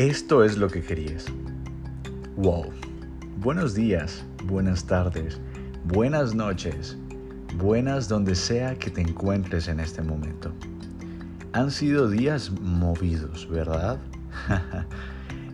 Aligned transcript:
Esto 0.00 0.44
es 0.44 0.56
lo 0.56 0.70
que 0.70 0.80
querías. 0.80 1.26
Wow. 2.38 2.70
Buenos 3.36 3.74
días, 3.74 4.24
buenas 4.46 4.86
tardes, 4.86 5.38
buenas 5.84 6.34
noches, 6.34 6.96
buenas 7.58 8.08
donde 8.08 8.34
sea 8.34 8.76
que 8.76 8.88
te 8.88 9.02
encuentres 9.02 9.68
en 9.68 9.78
este 9.78 10.00
momento. 10.00 10.54
Han 11.52 11.70
sido 11.70 12.08
días 12.08 12.50
movidos, 12.50 13.46
¿verdad? 13.50 13.98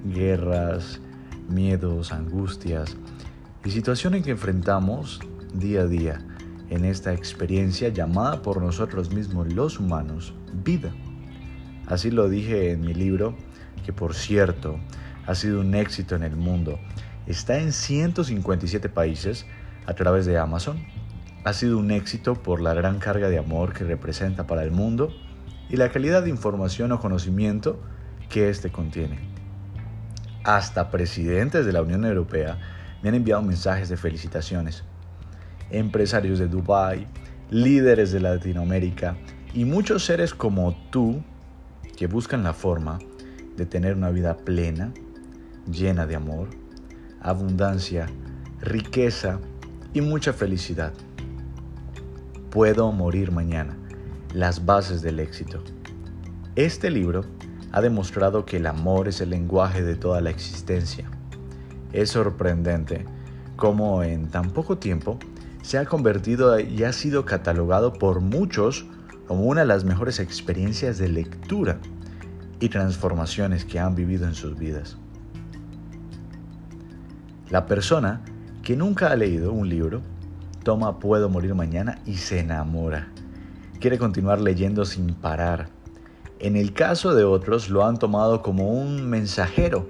Guerras, 0.04 1.00
miedos, 1.48 2.12
angustias 2.12 2.96
y 3.64 3.72
situaciones 3.72 4.22
que 4.22 4.30
enfrentamos 4.30 5.18
día 5.54 5.80
a 5.80 5.86
día 5.88 6.24
en 6.70 6.84
esta 6.84 7.12
experiencia 7.12 7.88
llamada 7.88 8.42
por 8.42 8.62
nosotros 8.62 9.12
mismos 9.12 9.52
los 9.52 9.80
humanos 9.80 10.34
vida. 10.62 10.92
Así 11.86 12.12
lo 12.12 12.28
dije 12.28 12.70
en 12.70 12.83
mi 12.83 12.94
libro 12.94 13.34
que 13.86 13.92
por 13.92 14.16
cierto 14.16 14.80
ha 15.26 15.36
sido 15.36 15.60
un 15.60 15.72
éxito 15.76 16.16
en 16.16 16.24
el 16.24 16.34
mundo. 16.34 16.80
Está 17.28 17.60
en 17.60 17.72
157 17.72 18.88
países 18.88 19.46
a 19.86 19.94
través 19.94 20.27
de 20.27 20.38
Amazon. 20.38 20.84
Ha 21.44 21.52
sido 21.52 21.78
un 21.78 21.92
éxito 21.92 22.34
por 22.34 22.60
la 22.60 22.74
gran 22.74 22.98
carga 22.98 23.28
de 23.28 23.38
amor 23.38 23.72
que 23.72 23.84
representa 23.84 24.48
para 24.48 24.64
el 24.64 24.72
mundo 24.72 25.12
y 25.70 25.77
la 25.77 25.91
calidad 25.91 26.24
de 26.24 26.30
información 26.30 26.91
o 26.91 26.98
conocimiento 26.98 27.80
que 28.28 28.48
éste 28.48 28.72
contiene. 28.72 29.20
Hasta 30.42 30.91
presidentes 30.91 31.64
de 31.64 31.72
la 31.72 31.82
Unión 31.82 32.05
Europea 32.05 32.58
me 33.05 33.10
han 33.10 33.14
enviado 33.14 33.42
mensajes 33.42 33.88
de 33.88 33.96
felicitaciones. 33.96 34.82
Empresarios 35.70 36.41
de 36.41 36.48
Dubái, 36.48 37.06
líderes 37.50 38.10
de 38.10 38.18
Latinoamérica 38.18 39.16
y 39.55 39.64
muchos 39.64 40.05
seres 40.05 40.34
como 40.34 40.74
tú 40.91 41.22
que 41.96 42.08
buscan 42.08 42.42
la 42.42 42.52
forma 42.52 42.98
de 43.56 43.66
tener 43.66 43.94
una 43.94 44.10
vida 44.10 44.36
plena, 44.36 44.92
llena 45.70 46.06
de 46.06 46.16
amor, 46.16 46.48
abundancia, 47.20 48.06
riqueza 48.60 49.40
y 49.92 50.00
mucha 50.00 50.32
felicidad. 50.32 50.92
Puedo 52.50 52.92
morir 52.92 53.32
mañana. 53.32 53.77
Las 54.32 54.66
bases 54.66 55.02
del 55.02 55.20
éxito. 55.20 55.62
Este 56.56 56.90
libro 56.90 57.24
ha 57.72 57.80
demostrado 57.80 58.44
que 58.44 58.58
el 58.58 58.66
amor 58.66 59.08
es 59.08 59.20
el 59.20 59.30
lenguaje 59.30 59.82
de 59.82 59.96
toda 59.96 60.20
la 60.20 60.30
existencia. 60.30 61.10
Es 61.92 62.10
sorprendente 62.10 63.04
cómo 63.56 64.02
en 64.02 64.28
tan 64.28 64.50
poco 64.50 64.78
tiempo 64.78 65.18
se 65.62 65.78
ha 65.78 65.84
convertido 65.84 66.58
y 66.60 66.84
ha 66.84 66.92
sido 66.92 67.24
catalogado 67.24 67.92
por 67.92 68.20
muchos 68.20 68.86
como 69.27 69.44
una 69.44 69.62
de 69.62 69.66
las 69.66 69.84
mejores 69.84 70.20
experiencias 70.20 70.98
de 70.98 71.08
lectura 71.08 71.80
y 72.60 72.68
transformaciones 72.68 73.64
que 73.64 73.78
han 73.78 73.94
vivido 73.94 74.26
en 74.26 74.34
sus 74.34 74.58
vidas. 74.58 74.96
La 77.50 77.66
persona 77.66 78.22
que 78.62 78.76
nunca 78.76 79.12
ha 79.12 79.16
leído 79.16 79.52
un 79.52 79.68
libro 79.68 80.02
toma 80.64 80.98
Puedo 80.98 81.28
morir 81.28 81.54
mañana 81.54 82.00
y 82.04 82.14
se 82.14 82.40
enamora. 82.40 83.08
Quiere 83.78 83.98
continuar 83.98 84.40
leyendo 84.40 84.84
sin 84.84 85.14
parar. 85.14 85.68
En 86.40 86.56
el 86.56 86.72
caso 86.72 87.14
de 87.14 87.22
otros 87.24 87.70
lo 87.70 87.86
han 87.86 87.98
tomado 87.98 88.42
como 88.42 88.68
un 88.68 89.08
mensajero 89.08 89.88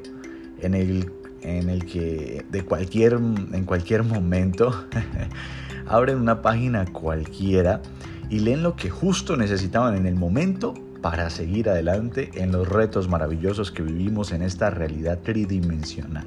en 0.60 0.74
el, 0.74 1.10
en 1.40 1.70
el 1.70 1.86
que 1.86 2.44
de 2.50 2.62
cualquier, 2.62 3.14
en 3.14 3.64
cualquier 3.64 4.02
momento 4.02 4.86
abren 5.86 6.18
una 6.18 6.42
página 6.42 6.84
cualquiera 6.84 7.80
y 8.28 8.40
leen 8.40 8.62
lo 8.62 8.76
que 8.76 8.90
justo 8.90 9.36
necesitaban 9.36 9.96
en 9.96 10.06
el 10.06 10.14
momento 10.14 10.74
para 11.02 11.30
seguir 11.30 11.68
adelante 11.68 12.30
en 12.34 12.52
los 12.52 12.68
retos 12.68 13.08
maravillosos 13.08 13.70
que 13.70 13.82
vivimos 13.82 14.32
en 14.32 14.42
esta 14.42 14.70
realidad 14.70 15.20
tridimensional. 15.20 16.26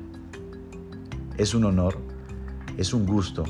Es 1.37 1.53
un 1.53 1.65
honor, 1.65 1.97
es 2.77 2.93
un 2.93 3.05
gusto, 3.05 3.43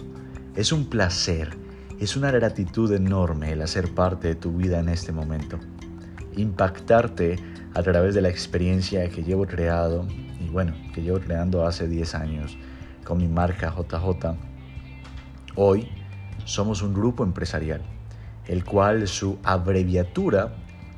es 0.55 0.71
un 0.71 0.85
placer, 0.85 1.57
es 1.99 2.15
una 2.15 2.31
gratitud 2.31 2.91
enorme 2.93 3.51
el 3.51 3.61
hacer 3.61 3.93
parte 3.93 4.29
de 4.29 4.35
tu 4.35 4.53
vida 4.53 4.79
en 4.79 4.89
este 4.89 5.11
momento. 5.11 5.59
Impactarte 6.35 7.35
a 7.75 7.83
través 7.83 8.15
de 8.15 8.21
la 8.21 8.29
experiencia 8.29 9.07
que 9.09 9.23
llevo 9.23 9.45
creado 9.45 10.07
y 10.39 10.49
bueno, 10.49 10.73
que 10.93 11.01
llevo 11.01 11.19
creando 11.19 11.65
hace 11.65 11.87
10 11.87 12.15
años 12.15 12.57
con 13.03 13.17
mi 13.17 13.27
marca 13.27 13.73
JJ. 13.75 14.35
Hoy 15.55 15.89
somos 16.45 16.81
un 16.81 16.93
grupo 16.93 17.23
empresarial, 17.23 17.81
el 18.47 18.63
cual 18.63 19.07
su 19.07 19.37
abreviatura 19.43 20.53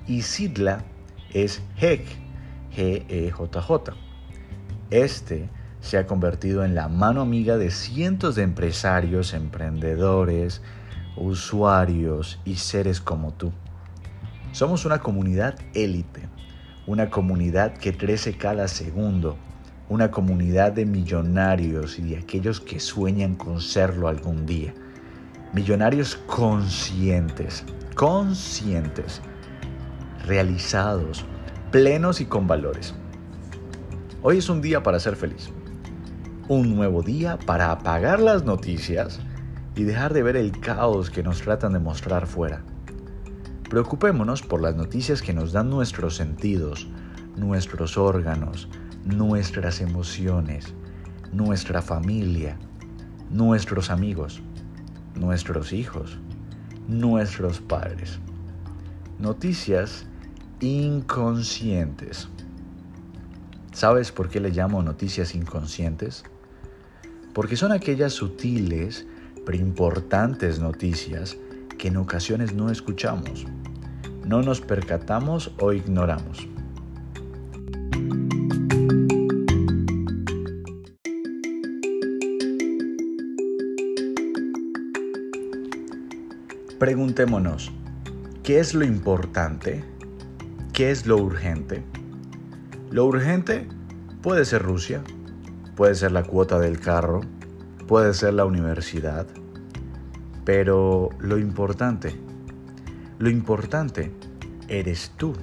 y 0.08 0.22
sigla 0.22 0.84
es 1.34 1.62
HEC, 1.78 2.06
G-E-J-J. 2.76 3.94
Este 4.90 5.50
se 5.82 5.98
ha 5.98 6.06
convertido 6.06 6.64
en 6.64 6.76
la 6.76 6.88
mano 6.88 7.22
amiga 7.22 7.58
de 7.58 7.72
cientos 7.72 8.36
de 8.36 8.44
empresarios, 8.44 9.34
emprendedores, 9.34 10.62
usuarios 11.18 12.40
y 12.46 12.56
seres 12.56 13.02
como 13.02 13.34
tú. 13.34 13.52
Somos 14.52 14.86
una 14.86 15.00
comunidad 15.00 15.56
élite, 15.74 16.22
una 16.88 17.10
comunidad 17.10 17.74
que 17.74 17.96
crece 17.96 18.38
cada 18.38 18.68
segundo, 18.68 19.38
una 19.90 20.12
comunidad 20.12 20.72
de 20.72 20.86
millonarios 20.86 22.00
y 22.00 22.04
de 22.04 22.18
aquellos 22.18 22.60
que 22.60 22.80
sueñan 22.80 23.36
con 23.36 23.60
serlo 23.60 24.08
algún 24.08 24.46
día. 24.46 24.74
Millonarios 25.54 26.16
conscientes, 26.28 27.66
conscientes, 27.96 29.22
realizados, 30.26 31.26
plenos 31.72 32.22
y 32.22 32.26
con 32.26 32.48
valores. 32.48 32.94
Hoy 34.22 34.38
es 34.38 34.50
un 34.50 34.62
día 34.62 34.84
para 34.84 35.00
ser 35.00 35.16
feliz. 35.16 35.50
Un 36.48 36.76
nuevo 36.76 37.02
día 37.02 37.40
para 37.40 37.72
apagar 37.72 38.20
las 38.20 38.44
noticias 38.44 39.20
y 39.76 39.84
dejar 39.84 40.14
de 40.14 40.24
ver 40.24 40.36
el 40.36 40.60
caos 40.60 41.10
que 41.10 41.24
nos 41.24 41.42
tratan 41.42 41.74
de 41.74 41.80
mostrar 41.80 42.28
fuera. 42.28 42.62
Preocupémonos 43.70 44.42
por 44.42 44.62
las 44.62 44.76
noticias 44.76 45.22
que 45.22 45.34
nos 45.34 45.54
dan 45.54 45.70
nuestros 45.70 46.16
sentidos, 46.18 46.88
nuestros 47.38 47.98
órganos, 47.98 48.68
nuestras 49.06 49.82
emociones, 49.82 50.74
nuestra 51.32 51.82
familia, 51.82 52.58
nuestros 53.30 53.90
amigos, 53.90 54.42
nuestros 55.16 55.72
hijos, 55.72 56.20
nuestros 56.88 57.62
padres. 57.62 58.20
Noticias 59.20 60.06
inconscientes. 60.62 62.30
¿Sabes 63.74 64.12
por 64.12 64.30
qué 64.30 64.40
le 64.40 64.52
llamo 64.52 64.84
noticias 64.84 65.34
inconscientes? 65.34 66.24
Porque 67.34 67.56
son 67.56 67.72
aquellas 67.72 68.14
sutiles 68.14 69.08
pero 69.44 69.58
importantes 69.58 70.60
noticias 70.60 71.36
que 71.80 71.88
en 71.88 71.98
ocasiones 71.98 72.54
no 72.54 72.70
escuchamos, 72.70 73.46
no 74.24 74.44
nos 74.44 74.62
percatamos 74.62 75.52
o 75.60 75.74
ignoramos. 75.74 76.48
Preguntémonos, 86.78 87.72
¿qué 88.44 88.60
es 88.60 88.76
lo 88.76 88.86
importante? 88.86 89.84
¿Qué 90.82 90.90
es 90.90 91.06
lo 91.06 91.18
urgente? 91.18 91.84
Lo 92.90 93.06
urgente 93.06 93.68
puede 94.24 94.46
ser 94.46 94.64
Rusia, 94.64 95.04
puede 95.76 95.94
ser 95.94 96.12
la 96.12 96.24
cuota 96.24 96.58
del 96.58 96.80
carro, 96.80 97.22
puede 97.88 98.16
ser 98.16 98.34
la 98.34 98.46
universidad, 98.46 99.28
pero 100.44 101.10
lo 101.20 101.38
importante, 101.38 102.16
lo 103.20 103.30
importante 103.30 104.12
eres 104.70 105.12
tú, 105.18 105.34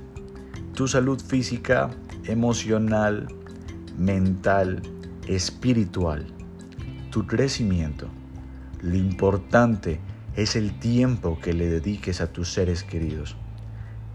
tu 0.75 0.89
salud 0.89 1.21
física, 1.21 1.91
emocional, 2.25 3.29
mental, 3.97 4.83
espiritual, 5.29 6.27
tu 7.13 7.29
crecimiento. 7.29 8.09
Lo 8.83 8.97
importante 8.97 10.01
es 10.35 10.57
el 10.57 10.77
tiempo 10.81 11.39
que 11.41 11.53
le 11.53 11.69
dediques 11.69 12.21
a 12.21 12.33
tus 12.33 12.53
seres 12.53 12.83
queridos 12.83 13.37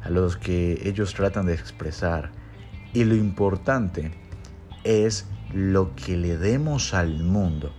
a 0.04 0.10
los 0.10 0.38
que 0.38 0.82
ellos 0.88 1.14
tratan 1.14 1.46
de 1.46 1.54
expresar. 1.54 2.32
Y 2.94 3.06
lo 3.06 3.16
importante 3.16 4.12
es 4.84 5.26
lo 5.54 5.96
que 5.96 6.18
le 6.18 6.38
demos 6.38 6.94
al 6.94 7.24
mundo. 7.24 7.74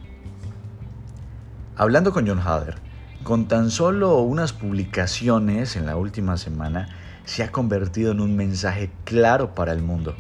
Hablando 1.77 2.13
con 2.13 2.27
John 2.27 2.41
Hader, 2.41 2.77
con 3.25 3.49
tan 3.49 3.71
solo 3.71 4.19
unas 4.21 4.53
publicaciones 4.53 5.77
en 5.77 5.87
la 5.87 5.97
última 5.97 6.37
semana, 6.37 6.89
se 7.25 7.43
ha 7.43 7.51
convertido 7.51 8.13
en 8.13 8.21
un 8.21 8.37
mensaje 8.37 8.91
claro 9.05 9.55
para 9.55 9.73
el 9.73 9.83
mundo, 9.83 10.15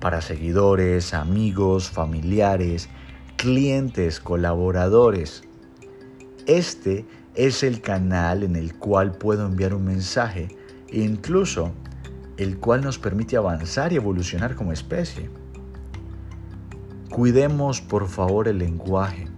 para 0.00 0.20
seguidores, 0.20 1.14
amigos, 1.14 1.88
familiares, 1.88 2.88
clientes, 3.36 4.20
colaboradores. 4.20 5.44
Este 6.46 7.06
es 7.34 7.62
el 7.62 7.80
canal 7.80 8.42
en 8.42 8.56
el 8.56 8.74
cual 8.74 9.12
puedo 9.12 9.46
enviar 9.46 9.74
un 9.74 9.84
mensaje 9.84 10.48
incluso 10.90 11.72
el 12.36 12.58
cual 12.58 12.82
nos 12.82 12.98
permite 12.98 13.36
avanzar 13.36 13.92
y 13.92 13.96
evolucionar 13.96 14.54
como 14.54 14.72
especie. 14.72 15.30
Cuidemos 17.10 17.80
por 17.80 18.08
favor 18.08 18.48
el 18.48 18.58
lenguaje. 18.58 19.28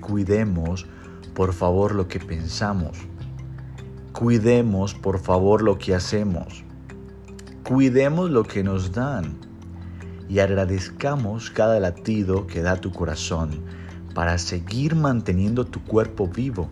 Cuidemos 0.00 0.86
por 1.34 1.52
favor 1.52 1.94
lo 1.94 2.08
que 2.08 2.18
pensamos. 2.18 2.98
Cuidemos 4.12 4.94
por 4.94 5.18
favor 5.18 5.62
lo 5.62 5.78
que 5.78 5.94
hacemos. 5.94 6.64
Cuidemos 7.64 8.30
lo 8.30 8.42
que 8.42 8.64
nos 8.64 8.92
dan 8.92 9.36
y 10.28 10.40
agradezcamos 10.40 11.50
cada 11.50 11.78
latido 11.78 12.46
que 12.46 12.62
da 12.62 12.76
tu 12.80 12.90
corazón 12.90 13.60
para 14.14 14.36
seguir 14.38 14.96
manteniendo 14.96 15.64
tu 15.64 15.82
cuerpo 15.84 16.26
vivo. 16.26 16.68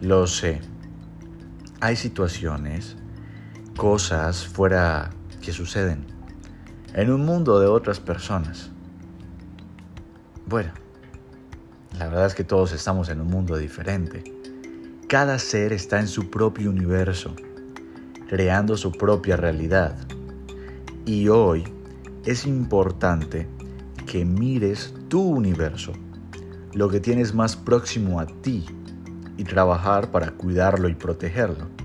Lo 0.00 0.26
sé, 0.26 0.60
hay 1.86 1.94
situaciones, 1.94 2.96
cosas 3.76 4.44
fuera 4.44 5.10
que 5.40 5.52
suceden 5.52 6.04
en 6.94 7.12
un 7.12 7.24
mundo 7.24 7.60
de 7.60 7.68
otras 7.68 8.00
personas. 8.00 8.72
Bueno, 10.46 10.72
la 11.96 12.08
verdad 12.08 12.26
es 12.26 12.34
que 12.34 12.42
todos 12.42 12.72
estamos 12.72 13.08
en 13.08 13.20
un 13.20 13.28
mundo 13.28 13.56
diferente. 13.56 14.24
Cada 15.06 15.38
ser 15.38 15.72
está 15.72 16.00
en 16.00 16.08
su 16.08 16.28
propio 16.28 16.70
universo, 16.70 17.36
creando 18.28 18.76
su 18.76 18.90
propia 18.90 19.36
realidad. 19.36 19.96
Y 21.04 21.28
hoy 21.28 21.72
es 22.24 22.46
importante 22.46 23.46
que 24.06 24.24
mires 24.24 24.92
tu 25.06 25.22
universo, 25.22 25.92
lo 26.72 26.88
que 26.88 26.98
tienes 26.98 27.32
más 27.32 27.54
próximo 27.54 28.18
a 28.18 28.26
ti, 28.26 28.66
y 29.36 29.44
trabajar 29.44 30.10
para 30.10 30.30
cuidarlo 30.30 30.88
y 30.88 30.94
protegerlo. 30.94 31.75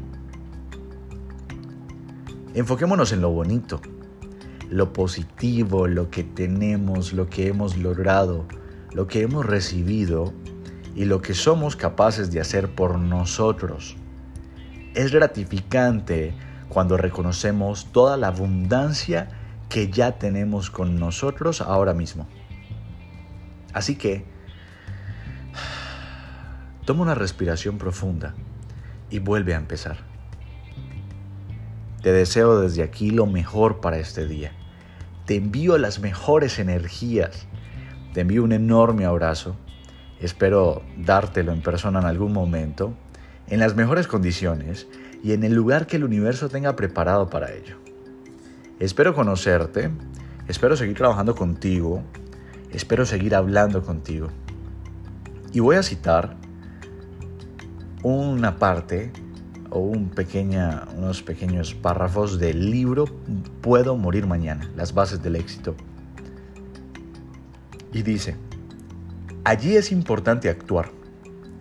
Enfoquémonos 2.54 3.14
en 3.14 3.22
lo 3.22 3.30
bonito, 3.30 3.80
lo 4.70 4.92
positivo, 4.92 5.88
lo 5.88 6.10
que 6.10 6.26
tenemos, 6.26 7.14
lo 7.14 7.30
que 7.30 7.48
hemos 7.48 7.78
logrado, 7.78 8.46
lo 8.92 9.08
que 9.08 9.22
hemos 9.22 9.46
recibido 9.46 10.34
y 10.94 11.06
lo 11.06 11.22
que 11.22 11.34
somos 11.34 11.78
capaces 11.78 12.30
de 12.30 12.42
hacer 12.42 12.76
por 12.76 13.00
nosotros. 13.00 13.96
Es 14.96 15.14
gratificante 15.14 16.34
cuando 16.68 16.98
reconocemos 16.98 17.88
toda 17.94 18.18
la 18.18 18.28
abundancia 18.28 19.30
que 19.70 19.90
ya 19.90 20.20
tenemos 20.20 20.70
con 20.70 21.00
nosotros 21.00 21.62
ahora 21.62 21.94
mismo. 21.94 22.28
Así 23.72 23.96
que, 23.96 24.26
toma 26.86 27.04
una 27.04 27.16
respiración 27.16 27.78
profunda 27.78 28.36
y 29.10 29.20
vuelve 29.20 29.54
a 29.54 29.58
empezar. 29.58 30.11
Te 32.02 32.12
deseo 32.12 32.60
desde 32.60 32.82
aquí 32.82 33.12
lo 33.12 33.28
mejor 33.28 33.80
para 33.80 34.00
este 34.00 34.26
día. 34.26 34.52
Te 35.26 35.36
envío 35.36 35.78
las 35.78 36.00
mejores 36.00 36.58
energías. 36.58 37.46
Te 38.14 38.22
envío 38.22 38.44
un 38.44 38.54
enorme 38.54 39.06
abrazo. 39.06 39.56
Espero 40.20 40.82
dártelo 40.98 41.52
en 41.52 41.62
persona 41.62 42.00
en 42.00 42.06
algún 42.06 42.34
momento, 42.34 42.96
en 43.48 43.60
las 43.60 43.76
mejores 43.76 44.08
condiciones 44.08 44.88
y 45.24 45.34
en 45.34 45.44
el 45.44 45.54
lugar 45.54 45.86
que 45.86 45.98
el 45.98 46.04
universo 46.04 46.50
tenga 46.50 46.76
preparado 46.76 47.30
para 47.30 47.52
ello. 47.52 47.78
Espero 48.80 49.14
conocerte, 49.14 49.92
espero 50.48 50.76
seguir 50.76 50.98
trabajando 50.98 51.36
contigo, 51.36 52.04
espero 52.72 53.06
seguir 53.06 53.36
hablando 53.36 53.84
contigo. 53.84 54.30
Y 55.54 55.60
voy 55.60 55.76
a 55.76 55.84
citar 55.84 56.36
una 58.02 58.58
parte 58.58 59.12
o 59.72 59.80
un 59.80 60.10
pequeña, 60.10 60.86
unos 60.96 61.24
pequeños 61.24 61.74
párrafos 61.74 62.38
del 62.38 62.70
libro 62.70 63.06
Puedo 63.62 63.98
morir 63.98 64.28
mañana, 64.28 64.70
las 64.76 64.94
bases 64.94 65.24
del 65.24 65.36
éxito. 65.36 65.76
Y 67.92 68.04
dice, 68.04 68.36
allí 69.44 69.76
es 69.76 69.92
importante 69.92 70.50
actuar, 70.50 70.92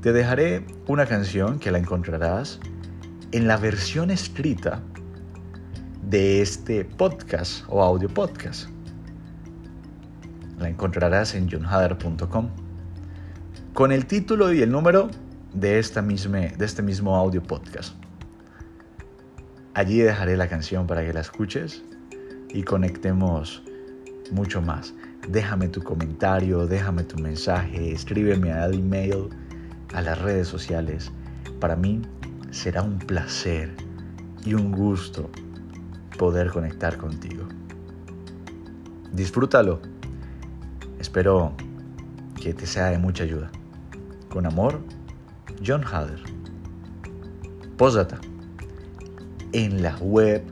te 0.01 0.13
dejaré 0.13 0.65
una 0.87 1.07
canción 1.07 1.59
que 1.59 1.71
la 1.71 1.79
encontrarás 1.79 2.61
en 3.33 3.47
la 3.47 3.57
versión 3.57 4.11
escrita 4.11 4.83
de 6.03 6.43
este 6.43 6.85
podcast 6.85 7.65
o 7.69 7.83
audio 7.83 8.09
podcast. 8.09 8.69
La 10.59 10.69
encontrarás 10.69 11.35
en 11.35 11.49
johnhader.com 11.49 12.51
con 13.73 13.91
el 13.91 14.07
título 14.07 14.53
y 14.53 14.61
el 14.63 14.71
número 14.71 15.11
de, 15.55 15.79
esta 15.79 16.03
de 16.03 16.65
este 16.65 16.83
mismo 16.83 17.17
audio 17.17 17.43
podcast. 17.43 17.95
Allí 19.75 19.99
dejaré 20.01 20.37
la 20.37 20.49
canción 20.49 20.87
para 20.87 21.05
que 21.05 21.13
la 21.13 21.21
escuches 21.21 21.83
y 22.51 22.63
conectemos 22.63 23.63
mucho 24.31 24.61
más. 24.61 24.95
Déjame 25.29 25.69
tu 25.69 25.83
comentario, 25.83 26.67
déjame 26.67 27.05
tu 27.05 27.17
mensaje, 27.17 27.93
escríbeme 27.93 28.53
al 28.53 28.75
email, 28.75 29.29
a 29.95 30.03
las 30.03 30.21
redes 30.21 30.49
sociales. 30.49 31.13
Para 31.61 31.77
mí 31.77 32.03
será 32.51 32.83
un 32.83 32.99
placer 32.99 33.75
y 34.45 34.55
un 34.55 34.73
gusto 34.73 35.31
poder 36.19 36.51
conectar 36.51 36.97
contigo. 36.97 37.45
Disfrútalo. 39.13 39.81
Espero 40.99 41.53
que 42.41 42.55
te 42.55 42.67
sea 42.67 42.87
de 42.87 42.99
mucha 42.99 43.25
ayuda. 43.25 43.51
Con 44.29 44.47
amor, 44.47 44.81
John 45.65 45.85
Hader. 45.85 46.23
Postdata 47.77 48.21
en 49.53 49.83
la 49.83 49.97
web, 49.99 50.43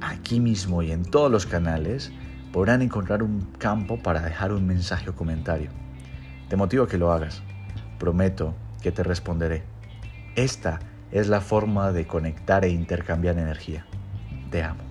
aquí 0.00 0.40
mismo 0.40 0.82
y 0.82 0.90
en 0.90 1.04
todos 1.04 1.30
los 1.30 1.46
canales, 1.46 2.10
podrán 2.52 2.82
encontrar 2.82 3.22
un 3.22 3.40
campo 3.58 4.02
para 4.02 4.20
dejar 4.20 4.52
un 4.52 4.66
mensaje 4.66 5.10
o 5.10 5.14
comentario. 5.14 5.70
Te 6.48 6.56
motivo 6.56 6.84
a 6.84 6.88
que 6.88 6.98
lo 6.98 7.12
hagas. 7.12 7.42
Prometo 7.98 8.54
que 8.82 8.92
te 8.92 9.02
responderé. 9.02 9.64
Esta 10.34 10.78
es 11.10 11.28
la 11.28 11.40
forma 11.40 11.92
de 11.92 12.06
conectar 12.06 12.64
e 12.64 12.70
intercambiar 12.70 13.38
energía. 13.38 13.86
Te 14.50 14.62
amo. 14.62 14.87